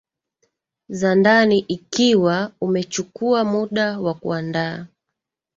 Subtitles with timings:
[0.89, 4.87] za ndani Ikiwa umechukua muda wa kuandaa